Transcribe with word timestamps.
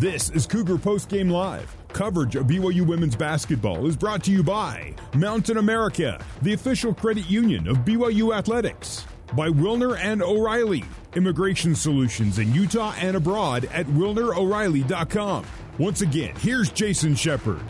This 0.00 0.30
is 0.30 0.46
Cougar 0.46 0.78
Post 0.78 1.10
Game 1.10 1.28
Live. 1.28 1.76
Coverage 1.88 2.34
of 2.34 2.46
BYU 2.46 2.86
women's 2.86 3.14
basketball 3.14 3.86
is 3.86 3.98
brought 3.98 4.24
to 4.24 4.30
you 4.30 4.42
by 4.42 4.94
Mountain 5.12 5.58
America, 5.58 6.18
the 6.40 6.54
official 6.54 6.94
credit 6.94 7.28
union 7.28 7.68
of 7.68 7.80
BYU 7.80 8.34
athletics. 8.34 9.04
By 9.36 9.50
Wilner 9.50 9.98
and 9.98 10.22
O'Reilly, 10.22 10.84
immigration 11.16 11.74
solutions 11.74 12.38
in 12.38 12.54
Utah 12.54 12.94
and 12.96 13.14
abroad 13.14 13.66
at 13.66 13.84
WilnerO'Reilly.com. 13.88 15.44
Once 15.76 16.00
again, 16.00 16.34
here's 16.36 16.70
Jason 16.70 17.14
Shepard. 17.14 17.60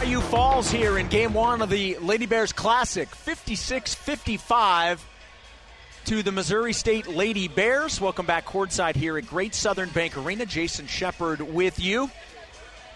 BYU 0.00 0.22
falls 0.22 0.70
here 0.70 0.96
in 0.96 1.06
game 1.08 1.34
one 1.34 1.60
of 1.60 1.68
the 1.68 1.98
Lady 1.98 2.24
Bears 2.24 2.54
Classic, 2.54 3.10
56 3.10 3.94
55 3.94 5.09
to 6.06 6.22
the 6.22 6.32
Missouri 6.32 6.72
State 6.72 7.06
Lady 7.06 7.48
Bears. 7.48 8.00
Welcome 8.00 8.26
back 8.26 8.46
courtside 8.46 8.96
here 8.96 9.18
at 9.18 9.26
Great 9.26 9.54
Southern 9.54 9.88
Bank 9.90 10.16
Arena. 10.16 10.46
Jason 10.46 10.86
Shepard 10.86 11.40
with 11.40 11.78
you. 11.78 12.10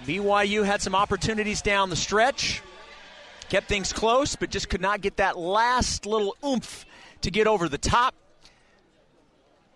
BYU 0.05 0.65
had 0.65 0.83
some 0.83 0.95
opportunities 0.95 1.63
down 1.63 1.91
the 1.91 1.97
stretch, 1.97 2.63
kept 3.49 3.69
things 3.69 3.93
close, 3.93 4.37
but 4.37 4.51
just 4.51 4.69
could 4.69 4.81
not 4.81 5.01
get 5.01 5.17
that 5.19 5.39
last 5.39 6.07
little 6.07 6.37
oomph 6.45 6.85
to 7.23 7.31
get 7.31 7.47
over 7.47 7.69
the 7.69 7.79
top. 7.79 8.15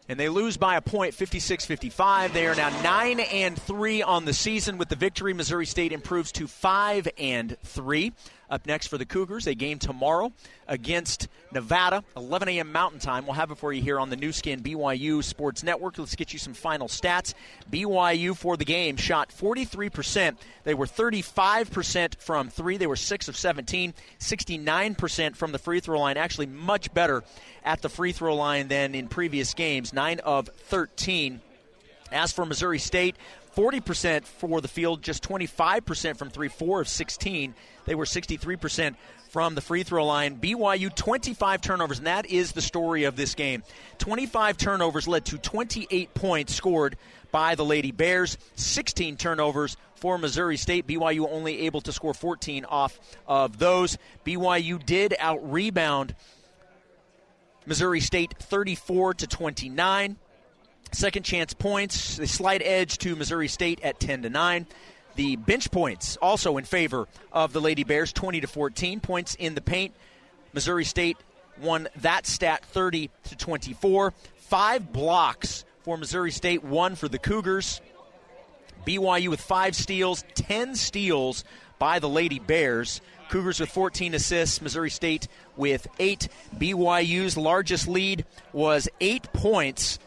And 0.08 0.18
they 0.18 0.28
lose 0.28 0.56
by 0.56 0.76
a 0.76 0.80
point, 0.80 1.14
56-55. 1.14 2.32
They 2.32 2.46
are 2.46 2.54
now 2.54 2.70
9 2.82 3.20
and 3.20 3.60
3 3.60 4.02
on 4.02 4.24
the 4.24 4.32
season 4.32 4.78
with 4.78 4.88
the 4.88 4.96
victory. 4.96 5.34
Missouri 5.34 5.66
State 5.66 5.92
improves 5.92 6.32
to 6.32 6.46
5 6.46 7.08
and 7.18 7.56
3. 7.62 8.12
Up 8.50 8.66
next 8.66 8.86
for 8.86 8.96
the 8.96 9.04
Cougars, 9.04 9.46
a 9.46 9.54
game 9.54 9.78
tomorrow 9.78 10.32
against 10.66 11.28
Nevada, 11.52 12.02
11 12.16 12.48
a.m. 12.48 12.72
Mountain 12.72 13.00
Time. 13.00 13.26
We'll 13.26 13.34
have 13.34 13.50
it 13.50 13.58
for 13.58 13.72
you 13.72 13.82
here 13.82 14.00
on 14.00 14.08
the 14.08 14.16
Nu 14.16 14.32
Skin 14.32 14.62
BYU 14.62 15.22
Sports 15.22 15.62
Network. 15.62 15.98
Let's 15.98 16.16
get 16.16 16.32
you 16.32 16.38
some 16.38 16.54
final 16.54 16.88
stats. 16.88 17.34
BYU 17.70 18.34
for 18.34 18.56
the 18.56 18.64
game 18.64 18.96
shot 18.96 19.30
43%. 19.30 20.36
They 20.64 20.74
were 20.74 20.86
35% 20.86 22.20
from 22.20 22.48
three. 22.48 22.78
They 22.78 22.86
were 22.86 22.96
6 22.96 23.28
of 23.28 23.36
17, 23.36 23.92
69% 24.18 25.36
from 25.36 25.52
the 25.52 25.58
free 25.58 25.80
throw 25.80 26.00
line. 26.00 26.16
Actually, 26.16 26.46
much 26.46 26.92
better 26.94 27.24
at 27.64 27.82
the 27.82 27.88
free 27.88 28.12
throw 28.12 28.34
line 28.34 28.68
than 28.68 28.94
in 28.94 29.08
previous 29.08 29.52
games, 29.52 29.92
9 29.92 30.20
of 30.20 30.48
13. 30.48 31.42
As 32.12 32.32
for 32.32 32.46
Missouri 32.46 32.78
State, 32.78 33.16
40% 33.56 34.24
for 34.24 34.60
the 34.60 34.68
field, 34.68 35.02
just 35.02 35.22
25% 35.22 36.16
from 36.16 36.30
three, 36.30 36.48
4 36.48 36.82
of 36.82 36.88
16. 36.88 37.54
They 37.84 37.94
were 37.94 38.04
63% 38.04 38.94
from 39.30 39.54
the 39.54 39.60
free 39.60 39.82
throw 39.82 40.06
line. 40.06 40.38
BYU 40.38 40.94
25 40.94 41.60
turnovers, 41.60 41.98
and 41.98 42.06
that 42.06 42.26
is 42.26 42.52
the 42.52 42.62
story 42.62 43.04
of 43.04 43.16
this 43.16 43.34
game. 43.34 43.62
25 43.98 44.56
turnovers 44.56 45.06
led 45.06 45.24
to 45.26 45.38
28 45.38 46.14
points 46.14 46.54
scored 46.54 46.96
by 47.30 47.54
the 47.54 47.64
Lady 47.64 47.92
Bears. 47.92 48.38
16 48.56 49.16
turnovers 49.16 49.76
for 49.96 50.18
Missouri 50.18 50.56
State. 50.56 50.86
BYU 50.86 51.28
only 51.30 51.62
able 51.66 51.80
to 51.82 51.92
score 51.92 52.14
14 52.14 52.64
off 52.64 52.98
of 53.26 53.58
those. 53.58 53.98
BYU 54.24 54.84
did 54.84 55.14
out 55.18 55.50
rebound 55.50 56.14
Missouri 57.66 58.00
State 58.00 58.34
34 58.38 59.14
to 59.14 59.26
29. 59.26 60.16
Second 60.92 61.22
chance 61.22 61.54
points, 61.54 62.16
the 62.16 62.26
slight 62.26 62.62
edge 62.62 62.98
to 62.98 63.14
Missouri 63.14 63.48
State 63.48 63.80
at 63.82 64.00
10 64.00 64.22
to 64.22 64.30
9. 64.30 64.66
The 65.16 65.36
bench 65.36 65.70
points 65.70 66.16
also 66.16 66.56
in 66.56 66.64
favor 66.64 67.08
of 67.32 67.52
the 67.52 67.60
Lady 67.60 67.84
Bears, 67.84 68.12
20 68.12 68.40
to 68.40 68.46
14 68.46 69.00
points 69.00 69.34
in 69.34 69.54
the 69.54 69.60
paint. 69.60 69.94
Missouri 70.52 70.84
State 70.84 71.16
won 71.60 71.88
that 71.96 72.26
stat 72.26 72.64
30 72.64 73.10
to 73.24 73.36
24. 73.36 74.14
Five 74.36 74.92
blocks 74.92 75.64
for 75.82 75.96
Missouri 75.98 76.30
State, 76.30 76.64
one 76.64 76.94
for 76.94 77.08
the 77.08 77.18
Cougars. 77.18 77.80
BYU 78.86 79.28
with 79.28 79.40
five 79.40 79.74
steals, 79.76 80.24
10 80.34 80.74
steals 80.74 81.44
by 81.78 81.98
the 81.98 82.08
Lady 82.08 82.38
Bears. 82.38 83.00
Cougars 83.28 83.60
with 83.60 83.70
14 83.70 84.14
assists, 84.14 84.62
Missouri 84.62 84.90
State 84.90 85.28
with 85.56 85.86
eight. 85.98 86.28
BYU's 86.56 87.36
largest 87.36 87.88
lead 87.88 88.24
was 88.52 88.88
eight 89.00 89.30
points 89.34 89.98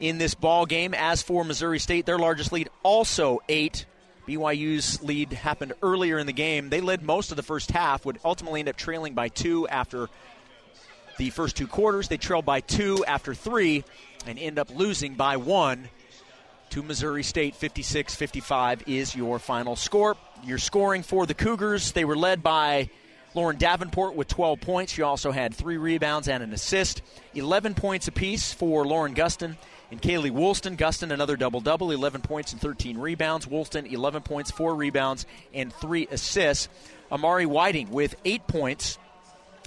in 0.00 0.18
this 0.18 0.34
ball 0.34 0.66
game. 0.66 0.94
As 0.94 1.22
for 1.22 1.44
Missouri 1.44 1.78
State, 1.78 2.06
their 2.06 2.18
largest 2.18 2.52
lead 2.52 2.68
also 2.82 3.40
eight. 3.48 3.86
BYU's 4.26 5.02
lead 5.02 5.32
happened 5.32 5.74
earlier 5.82 6.18
in 6.18 6.26
the 6.26 6.32
game. 6.32 6.68
They 6.68 6.80
led 6.80 7.02
most 7.02 7.30
of 7.30 7.36
the 7.36 7.42
first 7.42 7.70
half, 7.70 8.04
would 8.04 8.18
ultimately 8.24 8.60
end 8.60 8.68
up 8.68 8.76
trailing 8.76 9.14
by 9.14 9.28
two 9.28 9.68
after 9.68 10.08
the 11.16 11.30
first 11.30 11.56
two 11.56 11.66
quarters. 11.66 12.08
They 12.08 12.16
trailed 12.16 12.44
by 12.44 12.60
two 12.60 13.04
after 13.04 13.34
three 13.34 13.84
and 14.26 14.38
end 14.38 14.58
up 14.58 14.68
losing 14.74 15.14
by 15.14 15.36
one 15.36 15.88
to 16.70 16.82
Missouri 16.82 17.22
State. 17.22 17.54
56 17.54 18.14
55 18.14 18.82
is 18.88 19.14
your 19.14 19.38
final 19.38 19.76
score. 19.76 20.16
Your 20.44 20.58
scoring 20.58 21.02
for 21.02 21.24
the 21.26 21.34
Cougars, 21.34 21.92
they 21.92 22.04
were 22.04 22.16
led 22.16 22.42
by 22.42 22.90
Lauren 23.34 23.58
Davenport 23.58 24.14
with 24.16 24.28
12 24.28 24.60
points. 24.60 24.92
She 24.92 25.02
also 25.02 25.30
had 25.30 25.54
three 25.54 25.76
rebounds 25.76 26.26
and 26.26 26.42
an 26.42 26.52
assist. 26.52 27.02
11 27.34 27.74
points 27.74 28.08
apiece 28.08 28.52
for 28.52 28.86
Lauren 28.86 29.14
Gustin 29.14 29.56
and 29.90 30.00
Kaylee 30.00 30.30
Woolston. 30.30 30.76
Gustin, 30.76 31.12
another 31.12 31.36
double 31.36 31.60
double, 31.60 31.90
11 31.90 32.22
points 32.22 32.52
and 32.52 32.60
13 32.60 32.98
rebounds. 32.98 33.46
Woolston, 33.46 33.86
11 33.86 34.22
points, 34.22 34.50
4 34.50 34.74
rebounds, 34.74 35.26
and 35.54 35.72
3 35.72 36.08
assists. 36.10 36.68
Amari 37.10 37.46
Whiting 37.46 37.90
with 37.90 38.16
8 38.24 38.46
points, 38.46 38.98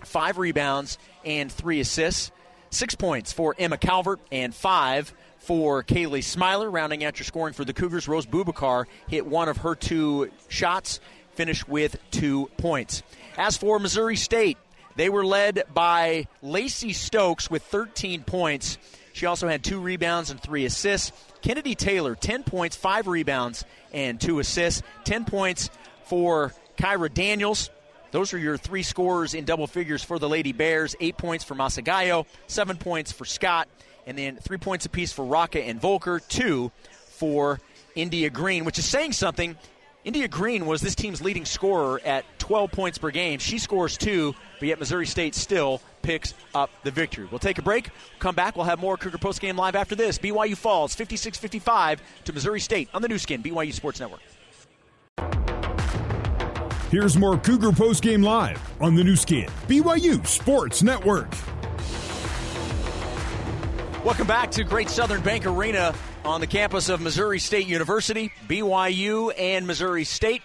5 0.03 0.37
rebounds, 0.37 0.97
and 1.23 1.51
3 1.51 1.79
assists. 1.79 2.31
6 2.71 2.95
points 2.95 3.33
for 3.33 3.55
Emma 3.57 3.77
Calvert, 3.77 4.19
and 4.31 4.53
5 4.53 5.13
for 5.39 5.83
Kaylee 5.83 6.23
Smiler. 6.23 6.69
Rounding 6.69 7.03
out 7.03 7.17
your 7.17 7.25
scoring 7.25 7.53
for 7.53 7.65
the 7.65 7.73
Cougars, 7.73 8.07
Rose 8.07 8.25
Bubakar 8.25 8.85
hit 9.07 9.25
one 9.25 9.49
of 9.49 9.57
her 9.57 9.73
two 9.75 10.29
shots, 10.49 10.99
finished 11.33 11.67
with 11.67 11.97
2 12.11 12.51
points. 12.57 13.01
As 13.37 13.57
for 13.57 13.79
Missouri 13.79 14.17
State, 14.17 14.57
they 14.95 15.09
were 15.09 15.25
led 15.25 15.63
by 15.73 16.27
Lacey 16.41 16.91
Stokes 16.91 17.49
with 17.49 17.63
13 17.63 18.23
points. 18.23 18.77
She 19.19 19.25
also 19.25 19.49
had 19.49 19.65
two 19.65 19.81
rebounds 19.81 20.29
and 20.29 20.39
three 20.39 20.63
assists. 20.63 21.11
Kennedy 21.41 21.75
Taylor, 21.75 22.15
10 22.15 22.43
points, 22.43 22.77
five 22.77 23.05
rebounds, 23.05 23.65
and 23.91 24.19
two 24.19 24.39
assists. 24.39 24.81
10 25.03 25.25
points 25.25 25.69
for 26.05 26.53
Kyra 26.77 27.13
Daniels. 27.13 27.69
Those 28.11 28.33
are 28.33 28.37
your 28.37 28.55
three 28.55 28.81
scorers 28.81 29.33
in 29.33 29.43
double 29.43 29.67
figures 29.67 30.01
for 30.01 30.19
the 30.19 30.29
Lady 30.29 30.53
Bears. 30.53 30.95
Eight 31.01 31.17
points 31.17 31.43
for 31.43 31.53
Masagayo, 31.53 32.27
seven 32.47 32.77
points 32.77 33.11
for 33.11 33.25
Scott, 33.25 33.67
and 34.07 34.17
then 34.17 34.37
three 34.37 34.57
points 34.57 34.85
apiece 34.85 35.11
for 35.11 35.25
Rocca 35.25 35.61
and 35.61 35.81
Volker, 35.81 36.21
two 36.21 36.71
for 37.09 37.59
India 37.95 38.29
Green, 38.29 38.63
which 38.63 38.79
is 38.79 38.85
saying 38.85 39.11
something. 39.11 39.57
India 40.05 40.29
Green 40.29 40.65
was 40.65 40.79
this 40.79 40.95
team's 40.95 41.21
leading 41.21 41.43
scorer 41.43 41.99
at 42.05 42.23
12 42.39 42.71
points 42.71 42.97
per 42.97 43.11
game. 43.11 43.39
She 43.39 43.59
scores 43.59 43.97
two, 43.97 44.33
but 44.59 44.69
yet 44.69 44.79
Missouri 44.79 45.05
State 45.05 45.35
still 45.35 45.81
picks 46.09 46.33
up 46.55 46.71
the 46.81 46.89
victory. 46.89 47.27
We'll 47.29 47.37
take 47.37 47.59
a 47.59 47.61
break. 47.61 47.91
Come 48.17 48.33
back. 48.33 48.55
We'll 48.55 48.65
have 48.65 48.79
more 48.79 48.97
Cougar 48.97 49.19
Post 49.19 49.41
Game 49.41 49.55
Live 49.55 49.75
after 49.75 49.93
this. 49.93 50.17
BYU 50.17 50.57
falls 50.57 50.95
56 50.95 51.37
55 51.37 52.01
to 52.25 52.33
Missouri 52.33 52.59
State 52.59 52.89
on 52.95 53.03
the 53.03 53.07
Nu 53.07 53.19
Skin, 53.19 53.43
BYU 53.43 53.71
Sports 53.71 53.99
Network. 53.99 54.21
Here's 56.89 57.15
more 57.15 57.37
Cougar 57.37 57.73
Post 57.73 58.01
Game 58.01 58.23
Live 58.23 58.59
on 58.81 58.95
the 58.95 59.03
Nu 59.03 59.15
Skin, 59.15 59.47
BYU 59.67 60.25
Sports 60.25 60.81
Network. 60.81 61.31
Welcome 64.03 64.25
back 64.25 64.49
to 64.51 64.63
Great 64.63 64.89
Southern 64.89 65.21
Bank 65.21 65.45
Arena 65.45 65.93
on 66.25 66.41
the 66.41 66.47
campus 66.47 66.89
of 66.89 67.01
Missouri 67.01 67.37
State 67.37 67.67
University, 67.67 68.31
BYU 68.47 69.31
and 69.37 69.67
Missouri 69.67 70.05
State. 70.05 70.41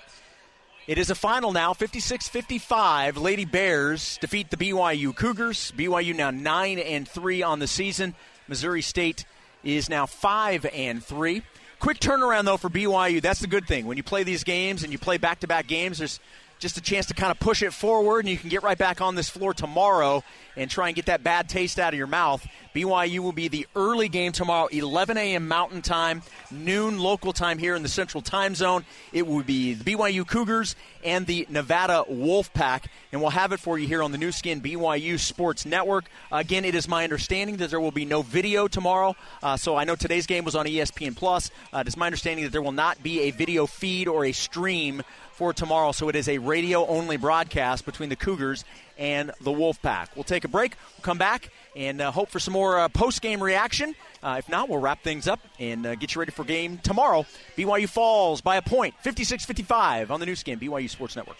It 0.87 0.99
is 0.99 1.09
a 1.09 1.15
final 1.15 1.53
now, 1.53 1.72
56 1.72 2.28
55. 2.28 3.17
Lady 3.17 3.47
Bears 3.47 4.19
defeat 4.21 4.50
the 4.50 4.59
BYU 4.59 5.17
Cougars. 5.17 5.72
BYU 5.75 6.15
now 6.15 6.31
9 6.31 6.78
and 6.78 7.09
3 7.09 7.43
on 7.43 7.59
the 7.59 7.67
season. 7.67 8.15
Missouri 8.48 8.83
State 8.83 9.25
is 9.63 9.89
now 9.89 10.04
5 10.04 10.66
and 10.66 11.03
3. 11.03 11.42
Quick 11.81 12.01
turnaround, 12.01 12.45
though, 12.45 12.59
for 12.59 12.69
BYU. 12.69 13.22
That's 13.22 13.41
the 13.41 13.47
good 13.47 13.66
thing. 13.66 13.86
When 13.86 13.97
you 13.97 14.03
play 14.03 14.25
these 14.25 14.45
games 14.45 14.83
and 14.83 14.92
you 14.92 14.98
play 14.98 15.16
back 15.16 15.41
to 15.41 15.47
back 15.47 15.66
games, 15.66 15.98
there's 15.98 16.21
just 16.59 16.77
a 16.77 16.80
chance 16.80 17.06
to 17.06 17.15
kind 17.15 17.30
of 17.30 17.39
push 17.39 17.62
it 17.62 17.72
forward, 17.72 18.21
and 18.21 18.28
you 18.28 18.39
can 18.39 18.48
get 18.48 18.62
right 18.62 18.78
back 18.78 19.01
on 19.01 19.15
this 19.15 19.28
floor 19.28 19.53
tomorrow 19.54 20.22
and 20.56 20.71
try 20.71 20.89
and 20.89 20.97
get 20.97 21.06
that 21.06 21.22
bad 21.22 21.48
taste 21.48 21.78
out 21.78 21.92
of 21.92 21.98
your 21.98 22.06
mouth. 22.06 22.47
BYU 22.74 23.21
will 23.21 23.33
be 23.33 23.48
the 23.48 23.66
early 23.77 24.09
game 24.09 24.33
tomorrow, 24.33 24.66
11 24.66 25.16
a.m. 25.16 25.47
Mountain 25.47 25.83
Time, 25.83 26.22
noon 26.51 26.98
local 26.98 27.33
time 27.33 27.59
here 27.59 27.77
in 27.77 27.83
the 27.83 27.89
Central 27.89 28.21
Time 28.21 28.54
Zone. 28.54 28.84
It 29.12 29.27
will 29.27 29.42
be 29.42 29.74
the 29.74 29.84
BYU 29.84 30.27
Cougars 30.27 30.74
and 31.04 31.27
the 31.27 31.47
Nevada 31.48 32.04
Wolfpack, 32.10 32.86
and 33.12 33.21
we'll 33.21 33.30
have 33.30 33.53
it 33.53 33.60
for 33.60 33.78
you 33.78 33.86
here 33.86 34.03
on 34.03 34.10
the 34.10 34.18
Nu 34.18 34.33
Skin 34.33 34.60
BYU 34.60 35.18
Sports 35.18 35.65
Network. 35.65 36.06
Again, 36.33 36.65
it 36.65 36.74
is 36.74 36.89
my 36.89 37.04
understanding 37.04 37.59
that 37.59 37.71
there 37.71 37.80
will 37.80 37.92
be 37.92 38.04
no 38.04 38.22
video 38.22 38.66
tomorrow, 38.66 39.15
uh, 39.42 39.56
so 39.56 39.77
I 39.77 39.84
know 39.84 39.95
today's 39.95 40.27
game 40.27 40.45
was 40.45 40.56
on 40.56 40.66
ESPN 40.66 41.15
Plus. 41.15 41.51
Uh, 41.72 41.78
it 41.78 41.89
is 41.89 41.97
my 41.97 42.06
understanding 42.06 42.45
that 42.45 42.53
there 42.53 42.62
will 42.62 42.72
not 42.72 43.03
be 43.03 43.22
a 43.22 43.30
video 43.30 43.66
feed 43.66 44.09
or 44.09 44.24
a 44.24 44.33
stream 44.33 45.03
for 45.34 45.53
tomorrow. 45.53 45.92
So 45.92 46.09
it 46.09 46.16
is 46.16 46.28
a 46.28 46.39
radio 46.46 46.86
only 46.86 47.16
broadcast 47.16 47.84
between 47.84 48.08
the 48.08 48.16
Cougars 48.16 48.64
and 48.98 49.30
the 49.41 49.50
Wolfpack. 49.50 50.08
We'll 50.14 50.24
take 50.24 50.44
a 50.44 50.48
break. 50.48 50.76
We'll 50.96 51.02
come 51.02 51.18
back 51.18 51.50
and 51.74 52.00
uh, 52.00 52.10
hope 52.10 52.28
for 52.28 52.38
some 52.38 52.52
more 52.52 52.78
uh, 52.78 52.88
post 52.88 53.22
game 53.22 53.42
reaction. 53.42 53.94
Uh, 54.22 54.36
if 54.38 54.48
not, 54.48 54.68
we'll 54.68 54.80
wrap 54.80 55.02
things 55.02 55.26
up 55.28 55.41
and 55.58 55.86
uh, 55.86 55.94
get 55.96 56.14
you 56.14 56.18
ready 56.20 56.32
for 56.32 56.44
game 56.44 56.78
tomorrow. 56.78 57.26
BYU 57.56 57.88
falls 57.88 58.41
by 58.41 58.56
a 58.56 58.62
point, 58.62 58.94
56 59.00 59.44
55 59.44 60.10
on 60.10 60.20
the 60.20 60.26
Nu 60.26 60.36
Skin, 60.36 60.58
BYU 60.58 60.88
Sports 60.88 61.16
Network. 61.16 61.36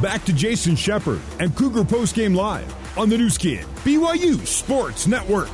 Back 0.00 0.24
to 0.24 0.32
Jason 0.32 0.76
Shepard 0.76 1.20
and 1.40 1.54
Cougar 1.54 1.84
Post 1.84 2.14
Game 2.14 2.34
Live 2.34 2.98
on 2.98 3.08
the 3.08 3.18
Nu 3.18 3.28
Skin, 3.28 3.66
BYU 3.84 4.46
Sports 4.46 5.06
Network. 5.06 5.50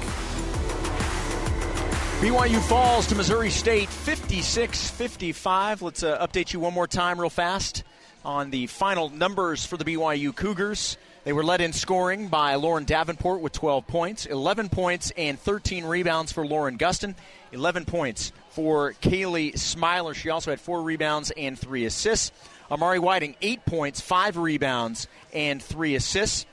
BYU 2.20 2.58
falls 2.62 3.06
to 3.08 3.14
Missouri 3.14 3.50
State 3.50 3.90
56 3.90 4.88
55. 4.88 5.82
Let's 5.82 6.02
uh, 6.02 6.26
update 6.26 6.50
you 6.54 6.60
one 6.60 6.72
more 6.72 6.86
time, 6.86 7.20
real 7.20 7.28
fast, 7.28 7.84
on 8.24 8.50
the 8.50 8.68
final 8.68 9.10
numbers 9.10 9.66
for 9.66 9.76
the 9.76 9.84
BYU 9.84 10.34
Cougars. 10.34 10.96
They 11.24 11.34
were 11.34 11.44
led 11.44 11.60
in 11.60 11.74
scoring 11.74 12.28
by 12.28 12.54
Lauren 12.54 12.84
Davenport 12.84 13.42
with 13.42 13.52
12 13.52 13.86
points, 13.86 14.24
11 14.24 14.70
points 14.70 15.12
and 15.18 15.38
13 15.38 15.84
rebounds 15.84 16.32
for 16.32 16.46
Lauren 16.46 16.78
Gustin, 16.78 17.16
11 17.52 17.84
points 17.84 18.32
for 18.48 18.94
Kaylee 19.02 19.58
Smiler. 19.58 20.14
She 20.14 20.30
also 20.30 20.50
had 20.50 20.58
four 20.58 20.80
rebounds 20.80 21.30
and 21.32 21.58
three 21.58 21.84
assists. 21.84 22.32
Amari 22.70 22.98
Whiting, 22.98 23.36
eight 23.42 23.66
points, 23.66 24.00
five 24.00 24.38
rebounds, 24.38 25.06
and 25.34 25.62
three 25.62 25.94
assists. 25.94 26.46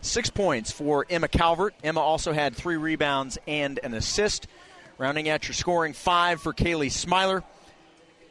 Six 0.00 0.30
points 0.30 0.72
for 0.72 1.04
Emma 1.10 1.28
Calvert. 1.28 1.74
Emma 1.84 2.00
also 2.00 2.32
had 2.32 2.56
three 2.56 2.76
rebounds 2.78 3.38
and 3.46 3.78
an 3.82 3.92
assist. 3.92 4.46
Rounding 5.00 5.30
out 5.30 5.48
your 5.48 5.54
scoring, 5.54 5.94
five 5.94 6.42
for 6.42 6.52
Kaylee 6.52 6.92
Smiler, 6.92 7.42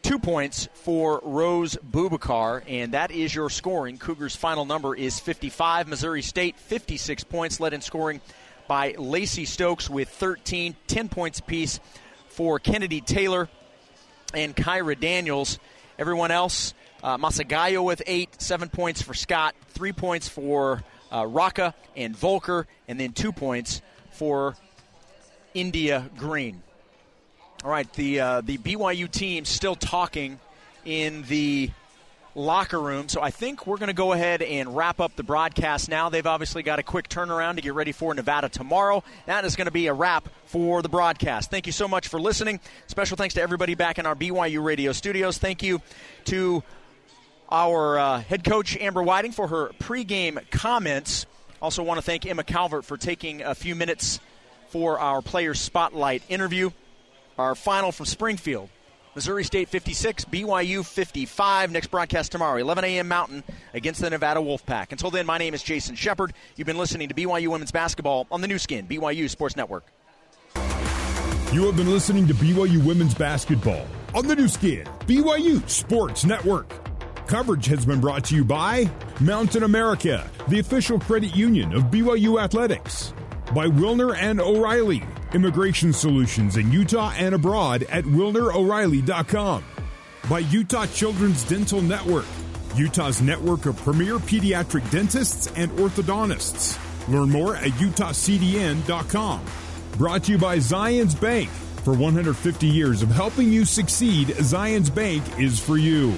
two 0.04 0.20
points 0.20 0.70
for 0.76 1.20
Rose 1.24 1.76
Bubakar, 1.78 2.62
and 2.68 2.94
that 2.94 3.10
is 3.10 3.34
your 3.34 3.50
scoring. 3.50 3.98
Cougars' 3.98 4.36
final 4.36 4.66
number 4.66 4.96
is 4.96 5.20
55. 5.20 5.88
Missouri 5.88 6.22
State, 6.22 6.60
56 6.60 7.24
points, 7.24 7.60
led 7.60 7.74
in 7.74 7.82
scoring 7.82 8.22
by 8.68 8.94
Lacey 9.00 9.46
Stokes 9.46 9.90
with 9.90 10.10
13, 10.10 10.76
10 10.86 11.10
points 11.10 11.40
apiece 11.40 11.80
for 12.28 12.60
Kennedy 12.60 13.02
Taylor 13.02 13.50
and 14.36 14.56
Kyra 14.56 15.00
Daniels. 15.00 15.58
Everyone 15.98 16.30
else, 16.30 16.76
uh, 17.02 17.18
Masagayo 17.18 17.84
with 17.84 18.04
eight, 18.06 18.40
seven 18.40 18.70
points 18.70 19.02
for 19.02 19.16
Scott, 19.16 19.56
three 19.70 19.92
points 19.92 20.30
for 20.30 20.84
uh, 21.12 21.26
Rocca 21.26 21.74
and 21.96 22.16
Volker, 22.16 22.68
and 22.88 23.00
then 23.00 23.14
two 23.14 23.32
points 23.32 23.82
for 24.12 24.56
India 25.54 26.10
Green. 26.18 26.62
All 27.64 27.72
right, 27.72 27.92
the 27.94 28.20
uh, 28.20 28.42
the 28.42 28.58
BYU 28.58 29.12
team 29.12 29.46
still 29.46 29.76
talking 29.76 30.40
in 30.86 31.24
the 31.24 31.72
locker 32.36 32.80
room. 32.80 33.10
So 33.10 33.22
I 33.22 33.32
think 33.32 33.68
we're 33.68 33.78
going 33.78 33.88
to 33.88 33.94
go 33.94 34.14
ahead 34.14 34.42
and 34.42 34.76
wrap 34.76 35.00
up 35.00 35.16
the 35.16 35.24
broadcast 35.24 35.90
now. 35.90 36.10
They've 36.10 36.26
obviously 36.26 36.64
got 36.64 36.80
a 36.80 36.84
quick 36.84 37.10
turnaround 37.10 37.56
to 37.56 37.62
get 37.62 37.74
ready 37.74 37.92
for 37.92 38.14
Nevada 38.14 38.50
tomorrow. 38.50 39.04
That 39.26 39.46
is 39.46 39.56
going 39.56 39.66
to 39.66 39.72
be 39.72 39.88
a 39.88 39.94
wrap 39.94 40.30
for 40.46 40.82
the 40.82 40.90
broadcast. 40.90 41.52
Thank 41.52 41.66
you 41.66 41.74
so 41.74 41.88
much 41.88 42.08
for 42.08 42.20
listening. 42.20 42.60
Special 42.88 43.18
thanks 43.18 43.36
to 43.36 43.42
everybody 43.42 43.76
back 43.76 44.00
in 44.00 44.06
our 44.06 44.16
BYU 44.16 44.64
radio 44.64 44.92
studios. 44.92 45.38
Thank 45.38 45.64
you 45.64 45.82
to 46.26 46.64
our 47.50 48.00
uh, 48.00 48.22
head 48.22 48.44
coach 48.44 48.78
Amber 48.78 49.04
Whiting 49.04 49.32
for 49.32 49.48
her 49.48 49.70
pregame 49.80 50.50
comments. 50.52 51.26
Also 51.62 51.84
want 51.84 51.98
to 51.98 52.02
thank 52.02 52.26
Emma 52.26 52.44
Calvert 52.44 52.86
for 52.86 52.96
taking 52.96 53.42
a 53.42 53.54
few 53.54 53.76
minutes 53.76 54.20
for 54.70 55.00
our 55.00 55.22
player 55.22 55.54
Spotlight 55.54 56.24
interview. 56.30 56.72
Our 57.38 57.56
final 57.56 57.92
from 57.92 58.06
Springfield. 58.06 58.70
Missouri 59.16 59.44
State 59.44 59.70
56, 59.70 60.26
BYU 60.26 60.86
55. 60.86 61.72
Next 61.72 61.88
broadcast 61.88 62.32
tomorrow, 62.32 62.58
11 62.58 62.84
a.m. 62.86 63.08
Mountain 63.08 63.44
against 63.74 64.02
the 64.02 64.10
Nevada 64.10 64.40
Wolfpack. 64.40 64.92
Until 64.92 65.10
then, 65.10 65.26
my 65.26 65.38
name 65.38 65.54
is 65.54 65.64
Jason 65.64 65.96
Shepard. 65.96 66.34
You've 66.56 66.68
been 66.68 66.78
listening 66.78 67.10
to 67.10 67.16
BYU 67.16 67.50
Women's 67.50 67.72
Basketball 67.72 68.28
on 68.32 68.42
the 68.42 68.48
Nu 68.48 68.58
Skin, 68.58 68.88
BYU 68.88 69.30
Sports 69.30 69.56
Network. 69.56 69.86
You 71.52 71.66
have 71.66 71.76
been 71.76 71.90
listening 71.90 72.28
to 72.28 72.34
BYU 72.36 72.86
Women's 72.86 73.16
Basketball 73.16 73.86
on 74.14 74.28
the 74.28 74.36
Nu 74.36 74.48
Skin, 74.48 74.86
BYU 75.08 75.68
Sports 75.68 76.24
Network. 76.24 76.72
Coverage 77.26 77.66
has 77.66 77.86
been 77.86 78.00
brought 78.00 78.24
to 78.26 78.36
you 78.36 78.46
by 78.46 78.90
Mountain 79.20 79.64
America, 79.64 80.30
the 80.48 80.60
official 80.60 81.00
credit 81.00 81.36
union 81.36 81.74
of 81.74 81.84
BYU 81.86 82.42
Athletics 82.42 83.14
by 83.54 83.68
Wilner 83.68 84.16
and 84.16 84.40
O'Reilly, 84.40 85.04
Immigration 85.34 85.94
Solutions 85.94 86.58
in 86.58 86.72
Utah 86.72 87.14
and 87.18 87.34
abroad 87.36 87.84
at 87.84 88.04
WilnerO'Reilly.com. 88.04 89.64
By 90.30 90.40
Utah 90.40 90.86
Children's 90.88 91.44
Dental 91.44 91.82
Network, 91.82 92.26
Utah's 92.76 93.22
network 93.22 93.66
of 93.66 93.78
premier 93.78 94.18
pediatric 94.18 94.90
dentists 94.92 95.48
and 95.56 95.72
orthodontists. 95.72 96.78
Learn 97.08 97.30
more 97.30 97.56
at 97.56 97.72
UtahCDN.com. 97.72 99.46
Brought 99.98 100.24
to 100.26 100.32
you 100.34 100.38
by 100.38 100.58
Zions 100.58 101.20
Bank. 101.20 101.50
For 101.84 101.94
150 101.94 102.68
years 102.68 103.02
of 103.02 103.10
helping 103.10 103.52
you 103.52 103.66
succeed, 103.66 104.28
Zions 104.28 104.94
Bank 104.94 105.24
is 105.40 105.60
for 105.60 105.78
you. 105.78 106.14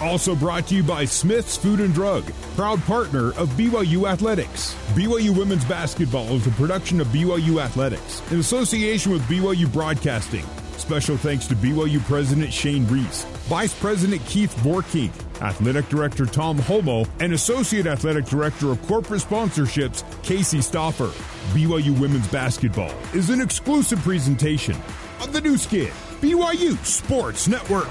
Also 0.00 0.34
brought 0.34 0.66
to 0.68 0.74
you 0.74 0.82
by 0.82 1.04
Smith's 1.04 1.56
Food 1.58 1.80
and 1.80 1.92
Drug, 1.92 2.24
proud 2.56 2.80
partner 2.84 3.28
of 3.32 3.50
BYU 3.50 4.10
Athletics. 4.10 4.74
BYU 4.94 5.36
Women's 5.36 5.64
Basketball 5.66 6.28
is 6.34 6.46
a 6.46 6.50
production 6.52 7.00
of 7.00 7.06
BYU 7.08 7.62
Athletics 7.62 8.22
in 8.30 8.40
association 8.40 9.12
with 9.12 9.22
BYU 9.22 9.70
Broadcasting. 9.70 10.44
Special 10.78 11.18
thanks 11.18 11.46
to 11.48 11.54
BYU 11.54 12.02
President 12.06 12.50
Shane 12.50 12.86
Reese, 12.86 13.24
Vice 13.48 13.78
President 13.78 14.24
Keith 14.24 14.54
Vorkink, 14.60 15.12
Athletic 15.42 15.86
Director 15.90 16.24
Tom 16.24 16.58
Holmoe, 16.58 17.06
and 17.20 17.34
Associate 17.34 17.86
Athletic 17.86 18.24
Director 18.24 18.70
of 18.70 18.80
Corporate 18.86 19.20
Sponsorships 19.20 20.02
Casey 20.22 20.58
Stoffer. 20.58 21.10
BYU 21.52 21.98
Women's 22.00 22.28
Basketball 22.28 22.94
is 23.12 23.28
an 23.28 23.42
exclusive 23.42 23.98
presentation 24.00 24.76
of 25.20 25.34
the 25.34 25.42
Nu 25.42 25.58
Skin, 25.58 25.92
BYU 26.22 26.82
Sports 26.86 27.46
Network. 27.46 27.88